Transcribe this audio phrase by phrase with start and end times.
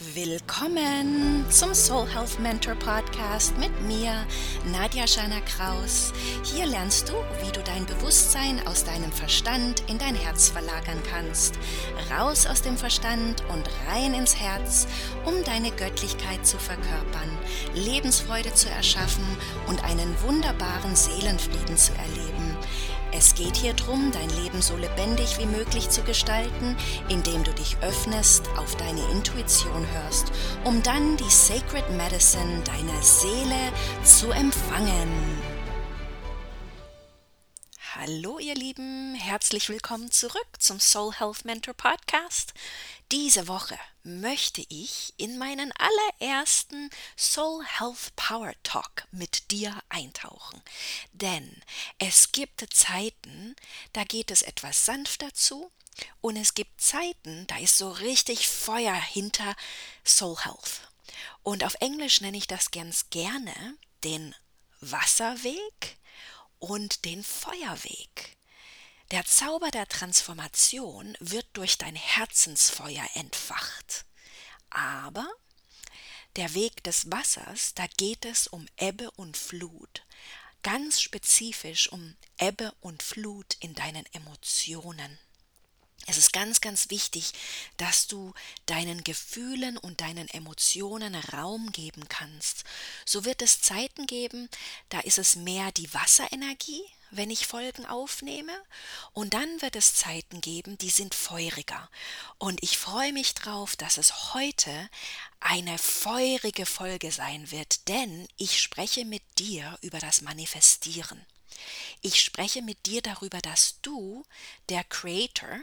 [0.00, 4.12] Willkommen zum Soul Health Mentor Podcast mit mir,
[4.70, 6.12] Nadja Schana Kraus.
[6.44, 11.58] Hier lernst du, wie du dein Bewusstsein aus deinem Verstand in dein Herz verlagern kannst.
[12.12, 14.86] Raus aus dem Verstand und rein ins Herz,
[15.24, 17.36] um deine Göttlichkeit zu verkörpern,
[17.74, 19.26] Lebensfreude zu erschaffen
[19.66, 22.37] und einen wunderbaren Seelenfrieden zu erleben.
[23.10, 26.76] Es geht hier darum, dein Leben so lebendig wie möglich zu gestalten,
[27.08, 30.30] indem du dich öffnest, auf deine Intuition hörst,
[30.64, 33.72] um dann die Sacred Medicine deiner Seele
[34.04, 35.08] zu empfangen.
[37.94, 42.52] Hallo ihr Lieben, herzlich willkommen zurück zum Soul Health Mentor Podcast.
[43.10, 50.62] Diese Woche möchte ich in meinen allerersten Soul Health Power Talk mit dir eintauchen.
[51.12, 51.62] Denn
[51.98, 53.56] es gibt Zeiten,
[53.94, 55.72] da geht es etwas sanfter zu
[56.20, 59.56] und es gibt Zeiten, da ist so richtig Feuer hinter
[60.04, 60.92] Soul Health.
[61.42, 63.54] Und auf Englisch nenne ich das ganz gerne
[64.04, 64.34] den
[64.80, 65.96] Wasserweg
[66.58, 68.37] und den Feuerweg.
[69.10, 74.04] Der Zauber der Transformation wird durch dein Herzensfeuer entfacht.
[74.68, 75.26] Aber
[76.36, 80.04] der Weg des Wassers, da geht es um Ebbe und Flut,
[80.62, 85.18] ganz spezifisch um Ebbe und Flut in deinen Emotionen.
[86.06, 87.32] Es ist ganz, ganz wichtig,
[87.78, 88.34] dass du
[88.66, 92.64] deinen Gefühlen und deinen Emotionen Raum geben kannst.
[93.06, 94.50] So wird es Zeiten geben,
[94.90, 98.52] da ist es mehr die Wasserenergie, wenn ich Folgen aufnehme,
[99.12, 101.90] und dann wird es Zeiten geben, die sind feuriger.
[102.38, 104.88] Und ich freue mich drauf, dass es heute
[105.40, 111.24] eine feurige Folge sein wird, denn ich spreche mit dir über das Manifestieren.
[112.00, 114.24] Ich spreche mit dir darüber, dass du
[114.68, 115.60] der Creator,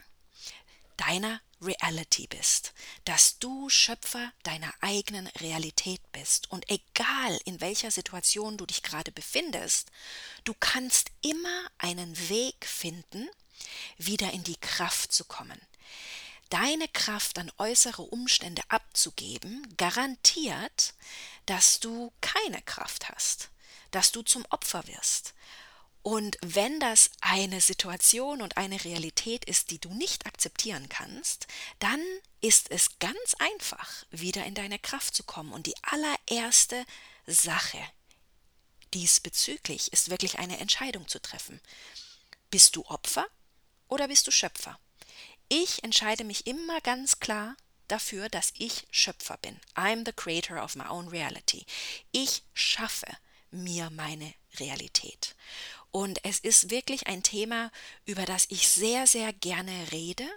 [0.98, 2.74] deiner Reality bist,
[3.06, 9.12] dass du Schöpfer deiner eigenen Realität bist und egal in welcher Situation du dich gerade
[9.12, 9.92] befindest,
[10.44, 13.28] du kannst immer einen Weg finden,
[13.98, 15.60] wieder in die Kraft zu kommen.
[16.50, 20.94] Deine Kraft an äußere Umstände abzugeben, garantiert,
[21.46, 23.50] dass du keine Kraft hast,
[23.92, 25.34] dass du zum Opfer wirst,
[26.06, 31.48] und wenn das eine Situation und eine Realität ist, die du nicht akzeptieren kannst,
[31.80, 32.00] dann
[32.42, 35.52] ist es ganz einfach, wieder in deine Kraft zu kommen.
[35.52, 36.86] Und die allererste
[37.26, 37.80] Sache
[38.94, 41.60] diesbezüglich ist wirklich eine Entscheidung zu treffen.
[42.52, 43.26] Bist du Opfer
[43.88, 44.80] oder bist du Schöpfer?
[45.50, 49.60] Ich entscheide mich immer ganz klar dafür, dass ich Schöpfer bin.
[49.74, 51.66] I'm the creator of my own reality.
[52.12, 53.08] Ich schaffe
[53.50, 55.36] mir meine Realität.
[55.96, 57.72] Und es ist wirklich ein Thema,
[58.04, 60.28] über das ich sehr, sehr gerne rede.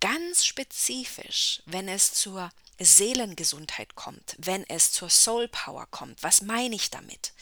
[0.00, 6.22] Ganz spezifisch, wenn es zur Seelengesundheit kommt, wenn es zur Soul Power kommt.
[6.22, 7.34] Was meine ich damit?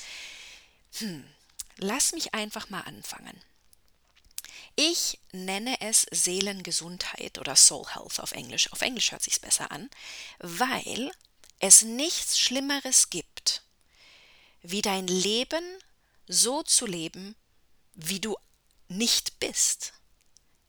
[0.94, 1.24] Hm,
[1.76, 3.40] lass mich einfach mal anfangen.
[4.74, 8.72] Ich nenne es Seelengesundheit oder Soul Health auf Englisch.
[8.72, 9.88] Auf Englisch hört sich besser an,
[10.40, 11.12] weil
[11.60, 13.62] es nichts Schlimmeres gibt,
[14.62, 15.62] wie dein Leben
[16.26, 17.36] so zu leben,
[17.94, 18.36] wie du
[18.88, 19.92] nicht bist.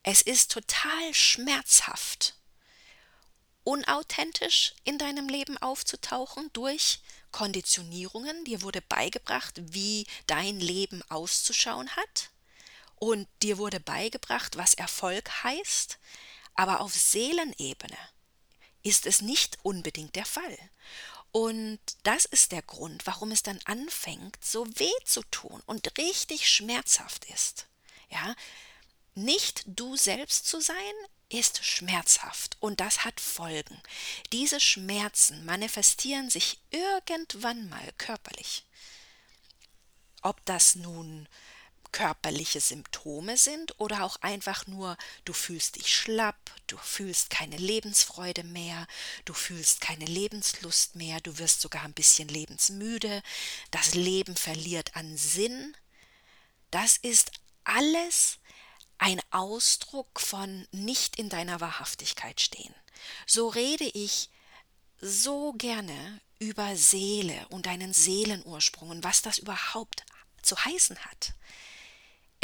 [0.04, 2.36] Es ist total schmerzhaft,
[3.64, 7.00] unauthentisch in deinem Leben aufzutauchen durch
[7.32, 8.44] Konditionierungen.
[8.46, 12.30] Dir wurde beigebracht, wie dein Leben auszuschauen hat.
[12.96, 15.98] Und dir wurde beigebracht, was Erfolg heißt.
[16.56, 17.98] Aber auf Seelenebene
[18.84, 20.58] ist es nicht unbedingt der Fall.
[21.34, 26.48] Und das ist der Grund, warum es dann anfängt, so weh zu tun und richtig
[26.48, 27.66] schmerzhaft ist.
[28.10, 28.36] Ja,
[29.16, 30.76] nicht du selbst zu sein,
[31.30, 33.82] ist schmerzhaft und das hat Folgen.
[34.32, 38.68] Diese Schmerzen manifestieren sich irgendwann mal körperlich.
[40.22, 41.28] Ob das nun
[41.94, 48.44] körperliche Symptome sind oder auch einfach nur, du fühlst dich schlapp, du fühlst keine Lebensfreude
[48.44, 48.86] mehr,
[49.24, 53.24] du fühlst keine Lebenslust mehr, du wirst sogar ein bisschen lebensmüde,
[53.72, 55.78] das Leben verliert an Sinn.
[56.72, 57.32] Das ist
[57.64, 58.40] alles
[58.98, 62.74] ein Ausdruck von nicht in deiner Wahrhaftigkeit stehen.
[63.26, 64.30] So rede ich
[65.00, 70.04] so gerne über Seele und deinen Seelenursprung und was das überhaupt
[70.42, 71.34] zu heißen hat.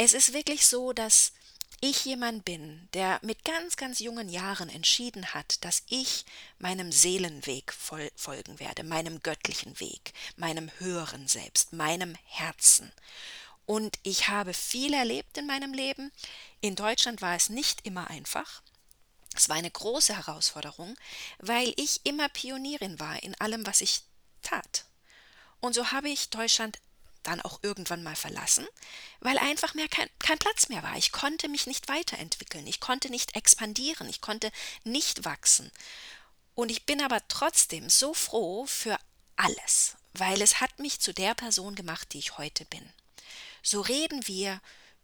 [0.02, 1.34] Es ist wirklich so, dass
[1.82, 6.24] ich jemand bin, der mit ganz, ganz jungen Jahren entschieden hat, dass ich
[6.58, 12.90] meinem Seelenweg fol folgen werde, meinem göttlichen Weg, meinem höheren Selbst, meinem Herzen.
[13.66, 16.10] Und ich habe viel erlebt in meinem Leben.
[16.62, 18.62] In Deutschland war es nicht immer einfach.
[19.36, 20.96] Es war eine große Herausforderung,
[21.40, 24.00] weil ich immer Pionierin war in allem, was ich
[24.40, 24.86] tat.
[25.60, 26.78] Und so habe ich Deutschland
[27.22, 28.66] dann auch irgendwann mal verlassen,
[29.20, 30.96] weil einfach mehr kein, kein Platz mehr war.
[30.96, 34.50] Ich konnte mich nicht weiterentwickeln, ich konnte nicht expandieren, ich konnte
[34.84, 35.70] nicht wachsen.
[36.54, 38.98] Und ich bin aber trotzdem so froh für
[39.36, 42.92] alles, weil es hat mich zu der Person gemacht, die ich heute bin.
[43.62, 44.60] So reden wir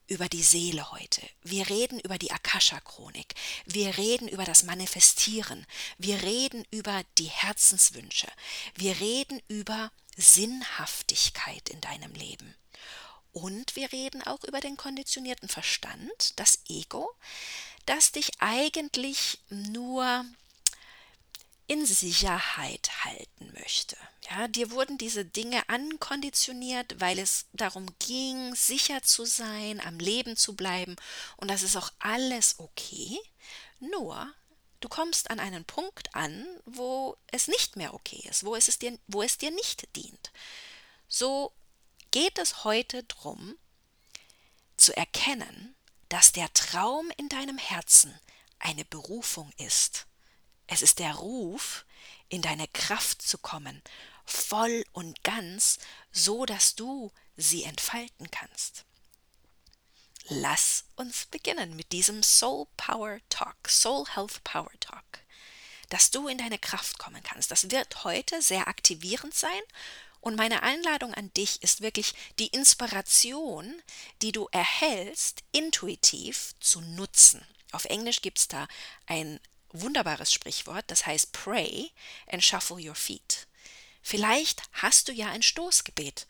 [0.09, 1.23] über die Seele heute.
[1.43, 3.35] Wir reden über die Akasha-Chronik.
[3.65, 5.67] Wir reden über das Manifestieren.
[5.99, 8.29] Wir reden über die Herzenswünsche.
[8.75, 12.55] Wir reden über Sinnhaftigkeit in deinem Leben.
[13.33, 17.11] Und wir reden auch über den konditionierten Verstand, das Ego,
[17.85, 20.25] das dich eigentlich nur
[21.67, 23.97] in Sicherheit halten möchte.
[24.31, 30.37] Ja, dir wurden diese Dinge ankonditioniert, weil es darum ging, sicher zu sein, am Leben
[30.37, 30.97] zu bleiben
[31.37, 33.19] und das ist auch alles okay.
[33.81, 34.33] Nur
[34.81, 38.99] du kommst an einen Punkt an, wo es nicht mehr okay ist, wo es, dir,
[39.07, 40.33] wo es dir nicht dient.
[41.09, 41.53] So
[42.11, 43.57] geht es heute darum,
[44.77, 45.75] zu erkennen,
[46.09, 48.19] dass der Traum in deinem Herzen
[48.59, 50.07] eine Berufung ist
[50.67, 51.85] es ist der Ruf,
[52.29, 53.83] in deine Kraft zu kommen,
[54.25, 55.79] voll und ganz,
[56.11, 58.85] so dass du sie entfalten kannst.
[60.29, 65.21] Lass uns beginnen mit diesem Soul Power Talk, Soul Health Power Talk,
[65.89, 67.53] dass du in deine Kraft kommen kannst.
[67.53, 69.63] Das wird heute sehr aktivierend sein
[70.21, 73.81] und meine Einladung an dich ist wirklich die Inspiration,
[74.21, 77.47] die du erhältst, intuitiv zu nutzen.
[77.71, 78.67] Auf Englisch gibt es da
[79.07, 79.39] ein
[79.69, 81.93] wunderbares Sprichwort, das heißt Pray
[82.27, 83.47] and shuffle your feet.
[84.03, 86.27] Vielleicht hast du ja ein Stoßgebet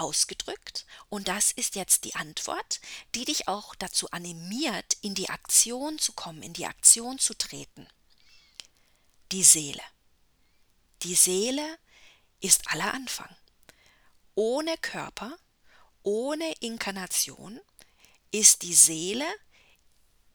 [0.00, 2.80] ausgedrückt und das ist jetzt die Antwort,
[3.14, 7.86] die dich auch dazu animiert, in die Aktion zu kommen, in die Aktion zu treten.
[9.32, 9.82] Die Seele.
[11.02, 11.78] Die Seele
[12.40, 13.34] ist aller Anfang.
[14.34, 15.36] Ohne Körper,
[16.02, 17.60] ohne Inkarnation
[18.30, 19.26] ist die Seele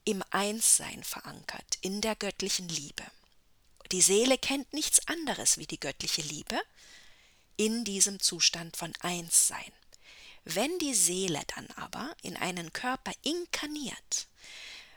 [0.03, 3.05] im Einssein verankert, in der göttlichen Liebe.
[3.91, 6.59] Die Seele kennt nichts anderes wie die göttliche Liebe
[7.61, 9.71] in diesem Zustand von Einssein.
[10.45, 14.27] Wenn die Seele dann aber in einen Körper inkarniert,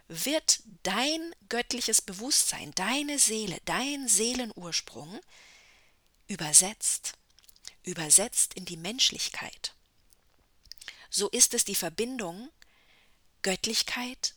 [0.08, 5.20] wird dein göttliches Bewusstsein, deine Seele, dein Seelenursprung
[6.26, 7.12] übersetzt,
[7.82, 9.74] übersetzt in die Menschlichkeit.
[11.10, 12.48] So ist es die Verbindung
[13.42, 14.34] Göttlichkeit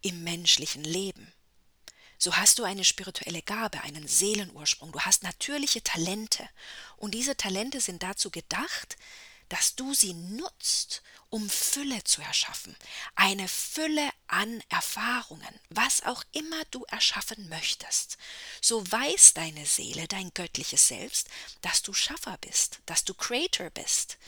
[0.00, 1.32] im menschlichen Leben.
[2.18, 6.48] So hast du eine spirituelle Gabe, einen Seelenursprung, du hast natürliche Talente
[6.96, 8.96] und diese Talente sind dazu gedacht,
[9.48, 12.76] dass du sie nutzt, um Fülle zu erschaffen,
[13.14, 18.16] eine Fülle an Erfahrungen, was auch immer du erschaffen möchtest.
[18.60, 21.28] So weiß deine Seele, dein göttliches Selbst,
[21.60, 24.18] dass du Schaffer bist, dass du Creator bist,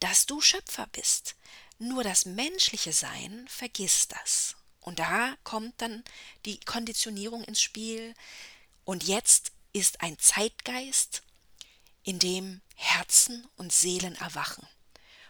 [0.00, 1.36] dass du Schöpfer bist.
[1.78, 4.56] Nur das menschliche Sein vergisst das.
[4.84, 6.04] Und da kommt dann
[6.44, 8.14] die Konditionierung ins Spiel.
[8.84, 11.22] Und jetzt ist ein Zeitgeist,
[12.02, 14.68] in dem Herzen und Seelen erwachen.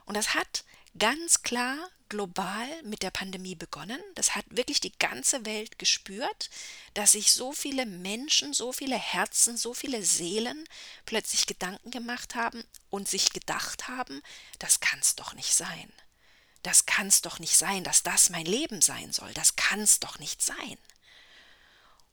[0.06, 0.64] Und das hat
[0.98, 1.78] ganz klar
[2.08, 4.00] global mit der Pandemie begonnen.
[4.16, 6.50] Das hat wirklich die ganze Welt gespürt,
[6.94, 10.64] dass sich so viele Menschen, so viele Herzen, so viele Seelen
[11.06, 14.20] plötzlich Gedanken gemacht haben und sich gedacht haben,
[14.58, 15.92] das kann's doch nicht sein
[16.64, 20.42] das kann's doch nicht sein, dass das mein Leben sein soll, das kann's doch nicht
[20.42, 20.78] sein.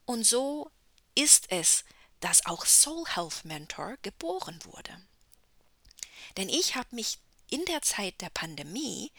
[0.06, 0.70] Und so
[1.16, 1.84] ist es,
[2.20, 4.96] dass auch Soul Health Mentor geboren wurde.
[6.38, 7.18] Denn ich habe mich
[7.50, 9.12] in der Zeit der Pandemie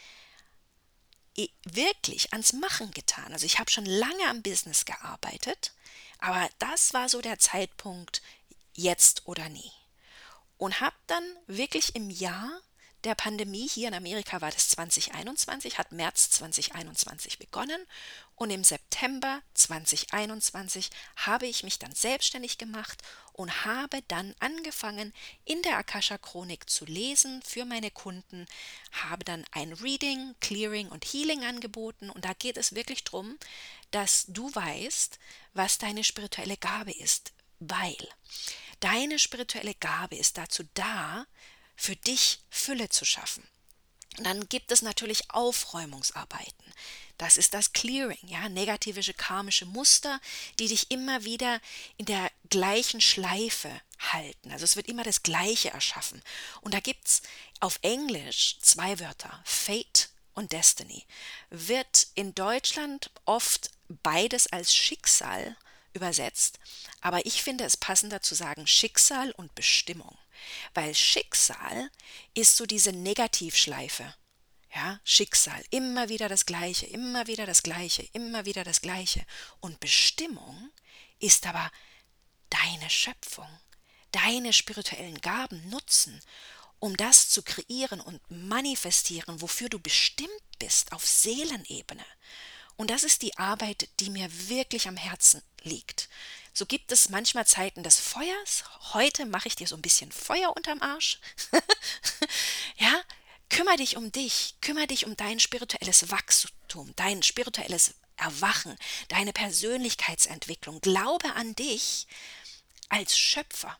[1.65, 3.33] wirklich ans Machen getan.
[3.33, 5.73] Also ich habe schon lange am Business gearbeitet,
[6.19, 8.23] aber das war so der Zeitpunkt
[8.75, 9.73] jetzt oder nie.
[10.59, 12.61] Und habe dann wirklich im Jahr
[13.05, 17.85] der Pandemie hier in Amerika war das 2021, hat März 2021 begonnen
[18.37, 25.13] und im September 2021 habe ich mich dann selbstständig gemacht und habe dann angefangen,
[25.45, 28.47] in der Akasha Chronik zu lesen für meine Kunden,
[28.93, 33.39] habe dann ein Reading, Clearing und Healing angeboten und da geht es wirklich darum,
[33.91, 35.19] dass du weißt,
[35.55, 37.97] was deine spirituelle Gabe ist, weil
[38.81, 41.27] deine spirituelle Gabe ist dazu da,
[41.83, 43.43] für dich Fülle zu schaffen.
[44.17, 46.73] Und dann gibt es natürlich Aufräumungsarbeiten.
[47.19, 50.21] Das ist das Clearing, ja, negative karmische Muster,
[50.61, 51.61] die dich immer wieder
[51.97, 54.53] in der gleichen Schleife halten.
[54.53, 56.23] Also es wird immer das Gleiche erschaffen.
[56.61, 57.23] Und da gibt es
[57.59, 61.05] auf Englisch zwei Wörter, Fate und Destiny.
[61.51, 65.57] Wird in Deutschland oft beides als Schicksal
[65.95, 66.61] übersetzt,
[67.01, 70.17] aber ich finde es passender zu sagen Schicksal und Bestimmung,
[70.75, 71.91] weil Schicksal
[72.35, 74.15] ist so diese Negativschleife.
[74.75, 79.25] Ja, Schicksal, immer wieder das Gleiche, immer wieder das Gleiche, immer wieder das Gleiche.
[79.61, 80.71] Und Bestimmung
[81.19, 81.71] ist aber
[82.49, 83.49] deine Schöpfung,
[84.13, 86.21] deine spirituellen Gaben nutzen,
[86.79, 92.05] um das zu kreieren und manifestieren, wofür du bestimmt bist auf Seelenebene.
[92.77, 96.09] Und das ist die Arbeit, die mir wirklich am Herzen liegt.
[96.55, 98.65] So gibt es manchmal Zeiten des Feuers.
[98.93, 101.19] Heute mache ich dir so ein bisschen Feuer unterm Arsch.
[102.77, 103.03] ja,
[103.49, 108.77] kümmere dich um dich, kümmere dich um dein spirituelles Wachstum, dein spirituelles Erwachen,
[109.09, 110.81] deine Persönlichkeitsentwicklung.
[110.83, 112.07] Glaube an dich
[112.91, 113.79] als Schöpfer,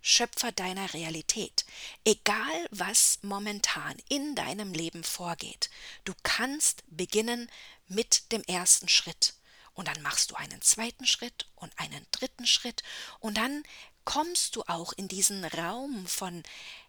[0.00, 1.64] Schöpfer deiner Realität.
[2.04, 5.70] Egal was momentan in deinem Leben vorgeht,
[6.04, 7.50] du kannst beginnen
[7.88, 9.34] mit dem ersten Schritt.
[9.74, 12.82] Und dann machst du einen zweiten Schritt und einen dritten Schritt
[13.20, 13.62] und dann
[14.04, 16.42] kommst du auch in diesen Raum von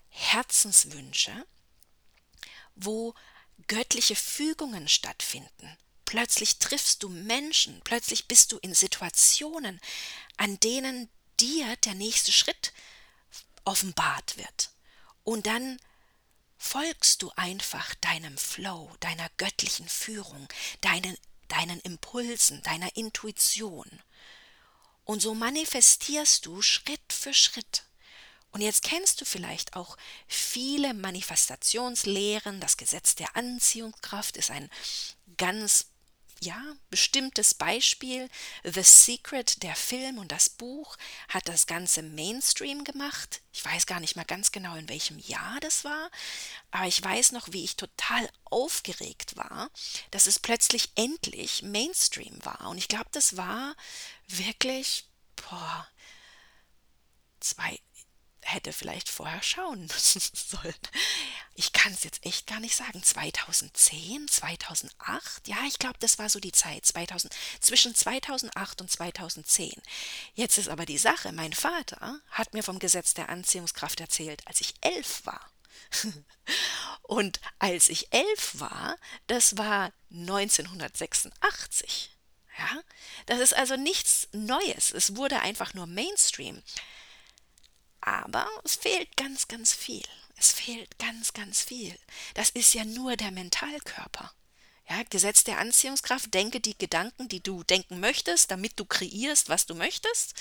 [0.10, 1.46] Herzenswünsche,
[2.76, 3.14] wo
[3.68, 5.78] göttliche Fügungen stattfinden.
[6.06, 9.80] Plötzlich triffst du Menschen, plötzlich bist du in Situationen,
[10.38, 11.10] an denen
[11.40, 12.74] dir der nächste Schritt
[13.66, 14.70] offenbart wird.
[15.24, 15.80] Und dann
[16.58, 20.48] folgst du einfach deinem Flow, deiner göttlichen Führung,
[20.82, 21.18] deinen,
[21.54, 23.88] deinen Impulsen, deiner Intuition.
[25.06, 27.84] Und so manifestierst du Schritt für Schritt.
[28.52, 32.60] Und jetzt kennst du vielleicht auch viele Manifestationslehren.
[32.60, 34.70] Das Gesetz der Anziehungskraft ist ein
[35.38, 35.88] ganz
[36.44, 38.30] ja, bestimmtes Beispiel.
[38.64, 40.98] The Secret, der Film und das Buch,
[41.30, 43.42] hat das Ganze Mainstream gemacht.
[43.52, 46.10] Ich weiß gar nicht mal ganz genau, in welchem Jahr das war,
[46.72, 49.70] aber ich weiß noch, wie ich total aufgeregt war,
[50.12, 52.70] dass es plötzlich endlich Mainstream war.
[52.70, 53.76] Und ich glaube, das war
[54.28, 55.88] wirklich, boah,
[57.40, 57.80] zwei,
[58.46, 60.74] hätte vielleicht vorher schauen sollen.
[61.56, 63.04] Ich kann es jetzt echt gar nicht sagen.
[63.04, 65.48] 2010, 2008?
[65.48, 66.86] Ja, ich glaube, das war so die Zeit.
[66.86, 69.74] 2000, zwischen 2008 und 2010.
[70.34, 74.62] Jetzt ist aber die Sache, mein Vater hat mir vom Gesetz der Anziehungskraft erzählt, als
[74.62, 75.50] ich elf war.
[77.04, 78.98] und als ich elf war,
[79.28, 82.10] das war 1986.
[82.58, 82.82] Ja,
[83.26, 84.92] das ist also nichts Neues.
[84.92, 86.62] Es wurde einfach nur Mainstream.
[88.06, 90.04] Aber es fehlt ganz, ganz viel.
[90.38, 91.98] Es fehlt ganz, ganz viel.
[92.34, 94.34] Das ist ja nur der Mentalkörper.
[94.90, 99.66] Ja, Gesetz der Anziehungskraft, denke die Gedanken, die du denken möchtest, damit du kreierst, was
[99.66, 100.34] du möchtest,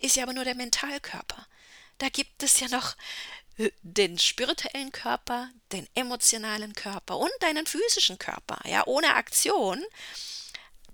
[0.00, 1.46] ist ja aber nur der Mentalkörper.
[1.96, 2.94] Da gibt es ja noch
[3.56, 8.60] äh, den spirituellen Körper, den emotionalen Körper und deinen physischen Körper.
[8.68, 9.82] Ja, ohne Aktion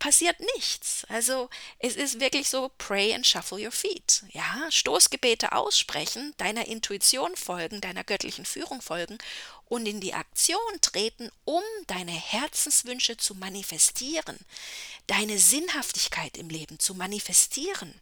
[0.02, 1.04] passiert nichts.
[1.08, 4.24] Also es ist wirklich so, pray and shuffle your feet.
[4.30, 9.18] Ja, Stoßgebete aussprechen, deiner Intuition folgen, deiner göttlichen Führung folgen
[9.66, 14.36] und in die Aktion treten, um deine Herzenswünsche zu manifestieren,
[15.06, 17.94] deine Sinnhaftigkeit im Leben zu manifestieren.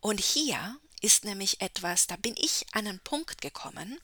[0.00, 4.00] Und hier ist nämlich etwas, da bin ich an einen Punkt gekommen,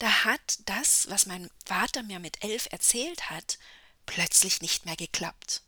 [0.00, 3.60] da hat das, was mein Vater mir mit elf erzählt hat,
[4.06, 5.62] plötzlich nicht mehr geklappt.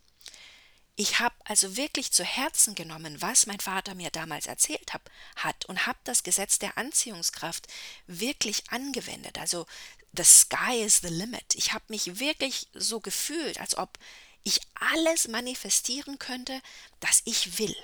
[0.99, 5.65] Ich habe also wirklich zu Herzen genommen, was mein Vater mir damals erzählt hab, hat
[5.65, 7.67] und habe das Gesetz der Anziehungskraft
[8.07, 9.37] wirklich angewendet.
[9.37, 9.67] Also
[10.13, 11.53] the sky is the limit.
[11.53, 13.99] Ich habe mich wirklich so gefühlt, als ob
[14.43, 16.61] ich alles manifestieren könnte,
[16.99, 17.75] das ich will.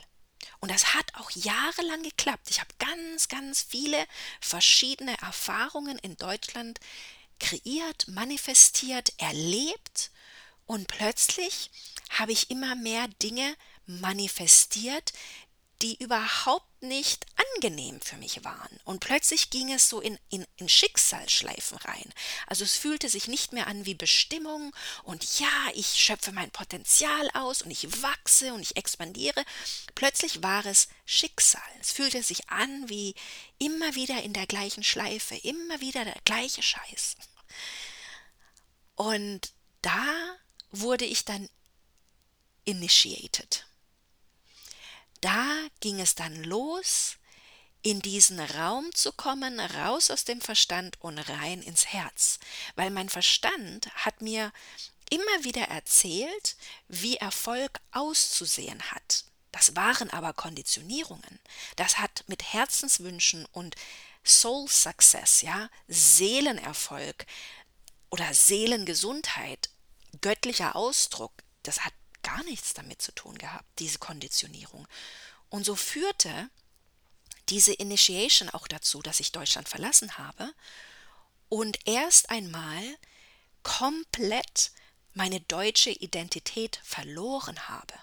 [0.60, 2.50] Und das hat auch jahrelang geklappt.
[2.50, 4.08] Ich habe ganz, ganz viele
[4.42, 6.80] verschiedene Erfahrungen in Deutschland
[7.40, 10.10] kreiert, manifestiert, erlebt
[10.66, 11.72] und plötzlich
[12.10, 13.56] habe ich immer mehr Dinge
[13.86, 15.14] manifestiert,
[15.84, 18.80] die überhaupt nicht angenehm für mich waren.
[18.86, 22.14] Und plötzlich ging es so in, in, in Schicksalsschleifen rein.
[22.48, 27.30] Also es fühlte sich nicht mehr an wie Bestimmung und ja, ich schöpfe mein Potenzial
[27.34, 29.44] aus und ich wachse und ich expandiere.
[29.94, 31.62] Plötzlich war es Schicksal.
[31.82, 33.14] Es fühlte sich an wie
[33.60, 37.16] immer wieder in der gleichen Schleife, immer wieder der gleiche Scheiß.
[38.96, 39.52] Und
[39.82, 40.38] da
[40.74, 41.48] wurde ich dann
[42.66, 43.66] initiated.
[45.22, 45.46] Da
[45.80, 47.16] ging es dann los,
[47.84, 52.40] in diesen Raum zu kommen, raus aus dem Verstand und rein ins Herz,
[52.76, 54.52] weil mein Verstand hat mir
[55.10, 56.56] immer wieder erzählt,
[56.88, 59.26] wie Erfolg auszusehen hat.
[59.52, 61.40] Das waren aber Konditionierungen.
[61.76, 63.76] Das hat mit Herzenswünschen und
[64.26, 67.26] Soul Success, ja, Seelenerfolg
[68.10, 69.70] oder Seelengesundheit
[70.24, 74.88] göttlicher Ausdruck, das hat gar nichts damit zu tun gehabt, diese Konditionierung.
[75.50, 76.50] Und so führte
[77.50, 80.52] diese Initiation auch dazu, dass ich Deutschland verlassen habe
[81.50, 82.82] und erst einmal
[83.62, 84.72] komplett
[85.14, 87.94] meine deutsche Identität verloren habe.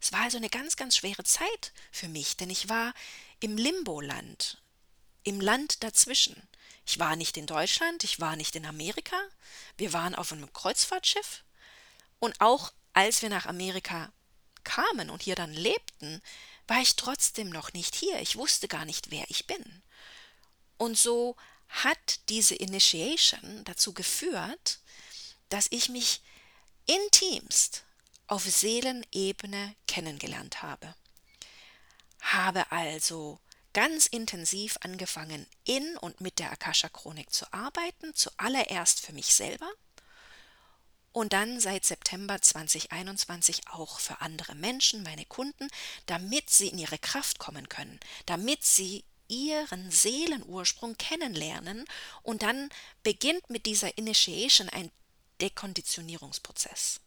[0.00, 2.94] Es war also eine ganz, ganz schwere Zeit für mich, denn ich war
[3.40, 4.62] im Limboland,
[5.24, 6.40] im Land dazwischen.
[6.86, 9.16] Ich war nicht in Deutschland, ich war nicht in Amerika,
[9.78, 11.42] wir waren auf einem Kreuzfahrtschiff
[12.20, 14.12] und auch als wir nach Amerika
[14.62, 16.22] kamen und hier dann lebten,
[16.68, 18.20] war ich trotzdem noch nicht hier.
[18.20, 19.82] Ich wusste gar nicht, wer ich bin.
[20.76, 21.36] Und so
[21.68, 24.80] hat diese Initiation dazu geführt,
[25.48, 26.20] dass ich mich
[26.86, 27.84] intimst
[28.26, 30.94] auf Seelenebene kennengelernt habe.
[32.20, 33.40] Habe also
[33.72, 39.70] ganz intensiv angefangen, in und mit der Akasha-Chronik zu arbeiten, zuallererst für mich selber
[41.12, 45.68] und dann seit September 2021 auch für andere Menschen, meine Kunden,
[46.06, 51.84] damit sie in ihre Kraft kommen können, damit sie ihren Seelenursprung kennenlernen
[52.22, 52.68] und dann
[53.02, 54.90] beginnt mit dieser Initiation ein
[55.40, 57.00] Dekonditionierungsprozess.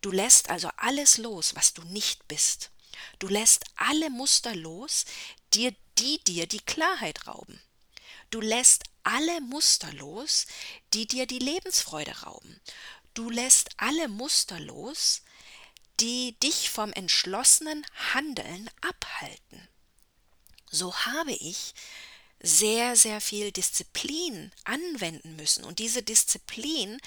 [0.00, 2.70] Du lässt also alles los, was du nicht bist.
[3.18, 5.04] Du lässt alle Muster los,
[5.54, 7.60] die, dir die Klarheit rauben.
[8.30, 10.46] Du lässt alle Muster los,
[10.92, 12.60] die dir die Lebensfreude rauben.
[13.20, 15.20] Du lässt alle Muster los,
[16.00, 17.84] die dich vom entschlossenen
[18.14, 19.68] Handeln abhalten.
[20.70, 21.74] So habe ich
[22.40, 25.64] sehr, sehr viel Disziplin anwenden müssen.
[25.64, 26.98] Und diese Disziplin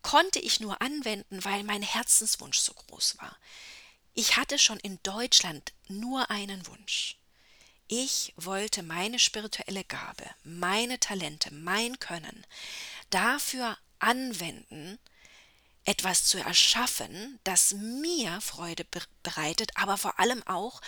[0.00, 3.36] konnte ich nur anwenden, weil mein Herzenswunsch so groß war.
[4.14, 7.18] Ich hatte schon in Deutschland nur einen Wunsch.
[7.88, 12.46] Ich wollte meine spirituelle Gabe, meine Talente, mein Können
[13.10, 14.98] dafür anwenden,
[15.88, 18.84] etwas zu erschaffen, das mir Freude
[19.22, 20.82] bereitet, aber vor allem auch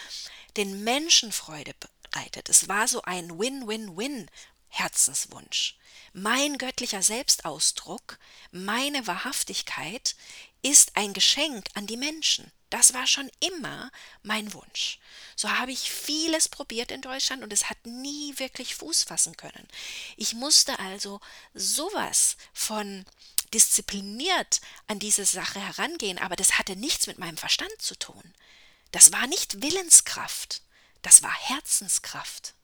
[0.59, 1.73] den Menschen Freude
[2.11, 2.51] bereitet.
[2.51, 4.31] Es war so ein Win-Win-Win
[4.69, 5.79] Herzenswunsch.
[6.13, 8.19] Mein göttlicher Selbstausdruck,
[8.53, 10.17] meine Wahrhaftigkeit
[10.61, 12.53] ist ein Geschenk an die Menschen.
[12.69, 13.91] Das war schon immer
[14.23, 15.01] mein Wunsch.
[15.35, 19.67] So habe ich vieles probiert in Deutschland und es hat nie wirklich Fuß fassen können.
[20.19, 21.21] Ich musste also
[21.55, 23.07] sowas von
[23.55, 28.35] diszipliniert an diese Sache herangehen, aber das hatte nichts mit meinem Verstand zu tun.
[28.93, 30.63] Das war nicht Willenskraft,
[31.03, 32.55] das war Herzenskraft.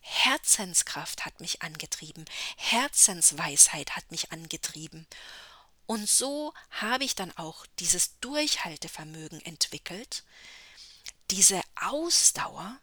[0.00, 2.24] Herzenskraft hat mich angetrieben,
[2.56, 5.06] Herzensweisheit hat mich angetrieben.
[5.86, 10.24] Und so habe ich dann auch dieses Durchhaltevermögen entwickelt,
[11.30, 12.78] diese Ausdauer,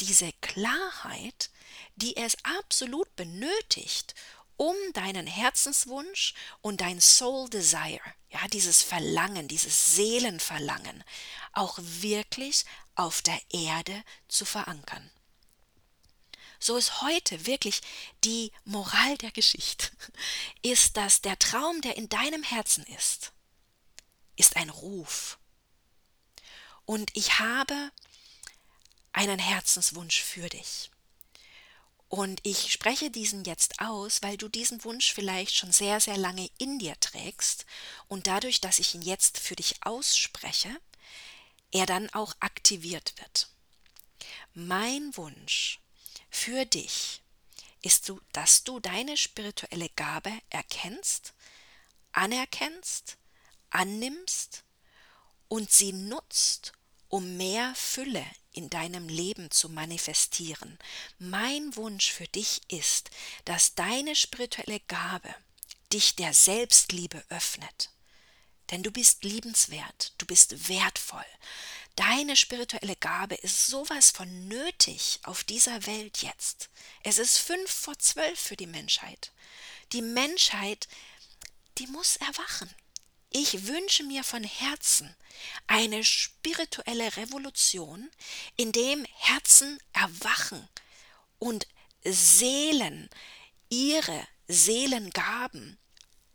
[0.00, 1.50] diese Klarheit,
[1.96, 4.14] die es absolut benötigt,
[4.56, 11.04] um deinen Herzenswunsch und dein Soul Desire, ja, dieses Verlangen, dieses Seelenverlangen,
[11.52, 12.64] auch wirklich
[12.94, 15.10] auf der Erde zu verankern.
[16.58, 17.82] So ist heute wirklich
[18.24, 19.88] die Moral der Geschichte,
[20.62, 23.32] ist, dass der Traum, der in deinem Herzen ist,
[24.36, 25.38] ist ein Ruf.
[26.84, 27.90] Und ich habe
[29.12, 30.90] einen Herzenswunsch für dich.
[32.08, 36.48] Und ich spreche diesen jetzt aus, weil du diesen Wunsch vielleicht schon sehr, sehr lange
[36.58, 37.66] in dir trägst
[38.06, 40.68] und dadurch, dass ich ihn jetzt für dich ausspreche,
[41.72, 43.48] er dann auch aktiviert wird.
[44.54, 45.80] Mein Wunsch
[46.30, 47.22] für dich
[47.82, 51.34] ist, dass du deine spirituelle Gabe erkennst,
[52.12, 53.16] anerkennst,
[53.70, 54.64] annimmst
[55.48, 56.72] und sie nutzt,
[57.08, 58.24] um mehr Fülle
[58.56, 60.78] in deinem Leben zu manifestieren.
[61.18, 63.10] Mein Wunsch für dich ist,
[63.44, 65.34] dass deine spirituelle Gabe
[65.92, 67.90] dich der Selbstliebe öffnet.
[68.70, 71.24] Denn du bist liebenswert, du bist wertvoll.
[71.94, 76.68] Deine spirituelle Gabe ist sowas von nötig auf dieser Welt jetzt.
[77.02, 79.32] Es ist fünf vor zwölf für die Menschheit.
[79.92, 80.88] Die Menschheit,
[81.78, 82.74] die muss erwachen.
[83.30, 85.14] Ich wünsche mir von Herzen
[85.66, 88.10] eine spirituelle Revolution,
[88.56, 90.68] in dem Herzen erwachen
[91.38, 91.66] und
[92.04, 93.10] Seelen
[93.68, 95.76] ihre Seelengaben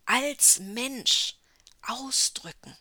[0.05, 1.35] als Mensch
[1.81, 2.75] ausdrücken.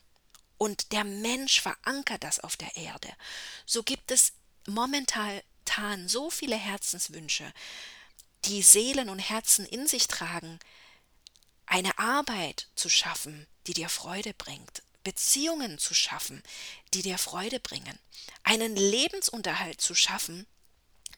[0.57, 3.11] Und der Mensch verankert das auf der Erde.
[3.65, 4.33] So gibt es
[4.67, 7.51] momentan so viele Herzenswünsche,
[8.45, 10.59] die Seelen und Herzen in sich tragen,
[11.65, 16.43] eine Arbeit zu schaffen, die dir Freude bringt, Beziehungen zu schaffen,
[16.93, 17.97] die dir Freude bringen,
[18.43, 20.45] einen Lebensunterhalt zu schaffen,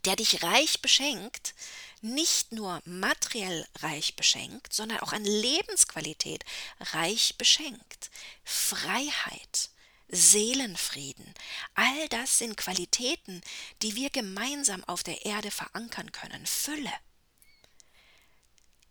[0.06, 1.54] der dich reich beschenkt,
[2.02, 6.44] nicht nur materiell reich beschenkt, sondern auch an Lebensqualität
[6.80, 8.12] reich beschenkt.
[8.44, 9.70] Freiheit,
[10.10, 11.34] Seelenfrieden.
[11.76, 13.42] All das sind Qualitäten,
[13.82, 16.46] die wir gemeinsam auf der Erde verankern können.
[16.46, 16.94] Fülle.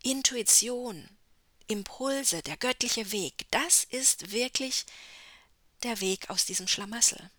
[0.03, 1.09] Intuition,
[1.69, 4.85] Impulse, der göttliche Weg, das ist wirklich
[5.83, 7.31] der Weg aus diesem Schlamassel.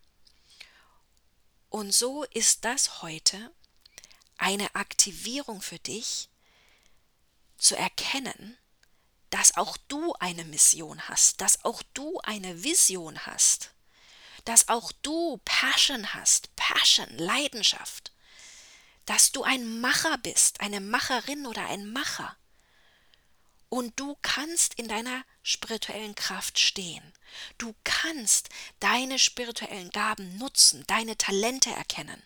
[1.69, 3.51] Und so ist das heute
[4.38, 6.29] eine Aktivierung für dich,
[7.57, 8.57] zu erkennen,
[9.29, 13.71] dass auch du eine Mission hast, dass auch du eine Vision hast,
[14.45, 18.12] dass auch du Passion hast, Passion, Leidenschaft,
[19.05, 22.36] dass du ein Macher bist, eine Macherin oder ein Macher.
[23.73, 27.12] Und du kannst in deiner spirituellen Kraft stehen.
[27.57, 32.21] Du kannst deine spirituellen Gaben nutzen, deine Talente erkennen.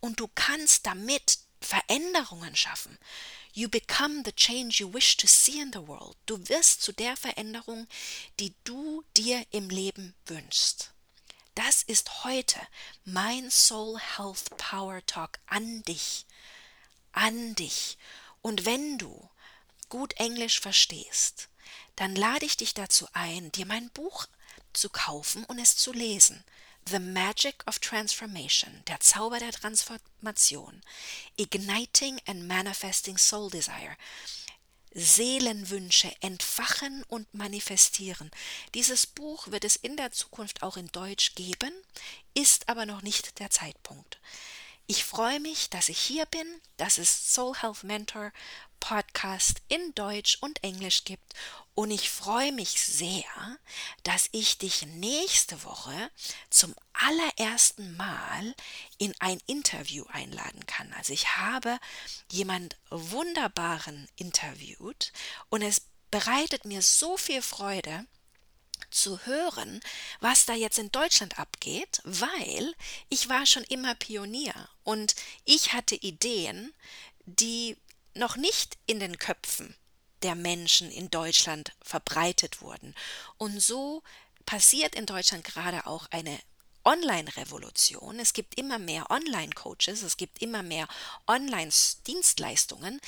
[0.00, 2.98] Und du kannst damit Veränderungen schaffen.
[3.52, 6.16] You become the change you wish to see in the world.
[6.26, 7.86] Du wirst zu der Veränderung,
[8.40, 10.90] die du dir im Leben wünschst.
[11.54, 12.58] Das ist heute
[13.04, 16.26] mein Soul Health Power Talk an dich.
[17.12, 17.96] An dich.
[18.42, 19.30] Und wenn du
[19.94, 21.48] gut Englisch verstehst,
[21.94, 24.26] dann lade ich dich dazu ein, dir mein Buch
[24.72, 26.42] zu kaufen und es zu lesen.
[26.88, 30.80] The Magic of Transformation, der Zauber der Transformation,
[31.36, 33.96] Igniting and Manifesting Soul Desire,
[34.90, 38.32] Seelenwünsche entfachen und manifestieren.
[38.74, 41.72] Dieses Buch wird es in der Zukunft auch in Deutsch geben,
[42.34, 44.18] ist aber noch nicht der Zeitpunkt.
[44.86, 46.46] Ich freue mich, dass ich hier bin,
[46.78, 48.32] dass es Soul Health Mentor
[48.84, 51.32] Podcast in Deutsch und Englisch gibt
[51.74, 53.24] und ich freue mich sehr,
[54.02, 56.10] dass ich dich nächste Woche
[56.50, 58.54] zum allerersten Mal
[58.98, 60.92] in ein Interview einladen kann.
[60.98, 61.78] Also ich habe
[62.30, 65.14] jemand wunderbaren interviewt
[65.48, 68.04] und es bereitet mir so viel Freude,
[68.90, 69.80] zu hören,
[70.20, 72.74] was da jetzt in Deutschland abgeht, weil
[73.08, 76.72] ich war schon immer Pionier und ich hatte Ideen,
[77.26, 77.76] die
[78.14, 79.76] noch nicht in den Köpfen
[80.22, 82.94] der Menschen in Deutschland verbreitet wurden.
[83.36, 84.02] Und so
[84.46, 86.38] passiert in Deutschland gerade auch eine
[86.84, 88.18] Online-Revolution.
[88.20, 90.86] Es gibt immer mehr Online-Coaches, es gibt immer mehr
[91.26, 93.00] Online-Dienstleistungen,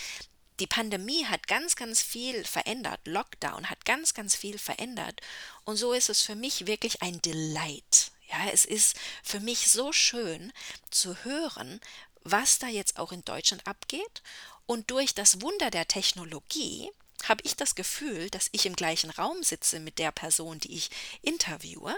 [0.60, 3.00] die Pandemie hat ganz, ganz viel verändert.
[3.04, 5.20] Lockdown hat ganz, ganz viel verändert.
[5.64, 8.10] Und so ist es für mich wirklich ein Delight.
[8.30, 10.52] Ja, es ist für mich so schön
[10.90, 11.80] zu hören,
[12.22, 14.22] was da jetzt auch in Deutschland abgeht.
[14.66, 16.90] Und durch das Wunder der Technologie
[17.24, 20.90] habe ich das Gefühl, dass ich im gleichen Raum sitze mit der Person, die ich
[21.22, 21.96] interviewe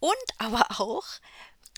[0.00, 1.06] und aber auch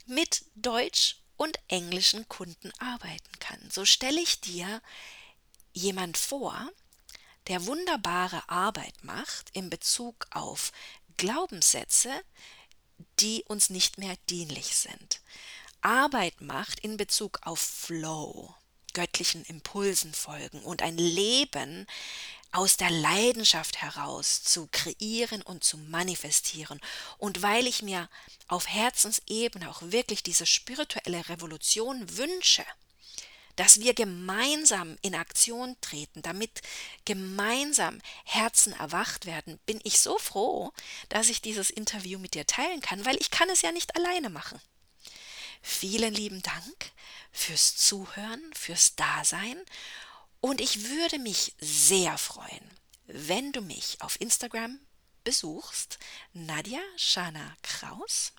[0.07, 3.71] mit deutsch und englischen Kunden arbeiten kann.
[3.71, 4.83] So stelle ich dir
[5.73, 6.71] jemand vor,
[7.47, 10.73] der wunderbare Arbeit macht in Bezug auf
[11.17, 12.11] Glaubenssätze,
[13.21, 15.21] die uns nicht mehr dienlich sind.
[15.81, 18.55] Arbeit macht in Bezug auf Flow,
[18.99, 21.87] göttlichen Impulsen folgen und ein Leben
[22.51, 26.81] aus der Leidenschaft heraus zu kreieren und zu manifestieren.
[27.17, 28.09] Und weil ich mir
[28.49, 32.65] auf Herzensebene auch wirklich diese spirituelle Revolution wünsche,
[33.55, 36.61] dass wir gemeinsam in Aktion treten, damit
[37.05, 40.73] gemeinsam Herzen erwacht werden, bin ich so froh,
[41.09, 44.29] dass ich dieses Interview mit dir teilen kann, weil ich kann es ja nicht alleine
[44.29, 44.61] machen.
[45.63, 46.93] Vielen lieben Dank
[47.33, 49.63] fürs Zuhören, fürs Dasein
[50.41, 52.71] und ich würde mich sehr freuen,
[53.07, 54.79] wenn du mich auf Instagram
[55.25, 55.99] besuchst,
[56.33, 58.33] Nadja Shana Kraus,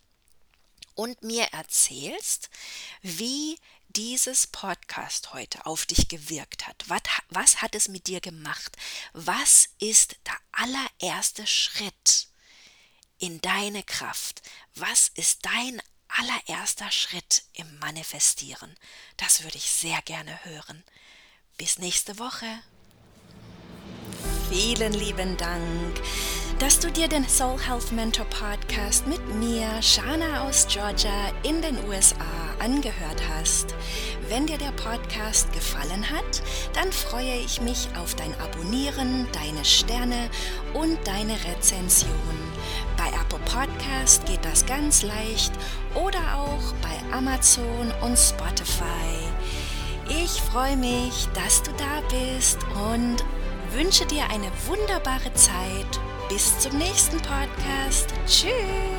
[0.95, 2.49] und mir erzählst,
[3.01, 3.57] wie
[3.89, 6.83] dieses Podcast heute auf dich gewirkt hat.
[6.87, 8.75] Was, was hat es mit dir gemacht?
[9.13, 12.27] Was ist der allererste Schritt
[13.17, 14.41] in deine Kraft?
[14.75, 18.75] Was ist dein allererster Schritt im Manifestieren?
[19.17, 20.83] Das würde ich sehr gerne hören.
[21.57, 22.45] Bis nächste Woche.
[24.49, 26.01] Vielen lieben Dank
[26.59, 31.77] dass du dir den Soul Health Mentor Podcast mit mir, Shana aus Georgia in den
[31.85, 32.25] USA
[32.59, 33.73] angehört hast.
[34.27, 36.43] Wenn dir der Podcast gefallen hat,
[36.73, 40.29] dann freue ich mich auf dein Abonnieren, deine Sterne
[40.73, 42.48] und deine Rezension.
[42.97, 45.53] Bei Apple Podcast geht das ganz leicht
[45.95, 48.85] oder auch bei Amazon und Spotify.
[50.09, 52.57] Ich freue mich, dass du da bist
[52.91, 53.23] und
[53.73, 58.13] wünsche dir eine wunderbare Zeit bis zum nächsten Podcast.
[58.25, 58.98] Tschüss.